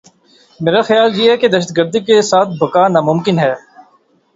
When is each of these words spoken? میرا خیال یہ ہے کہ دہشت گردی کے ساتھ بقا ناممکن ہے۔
میرا 0.59 0.81
خیال 0.87 1.09
یہ 1.19 1.29
ہے 1.31 1.37
کہ 1.37 1.47
دہشت 1.53 1.71
گردی 1.77 1.99
کے 2.07 2.21
ساتھ 2.31 2.49
بقا 2.59 2.83
ناممکن 2.87 3.35
ہے۔ 3.39 3.53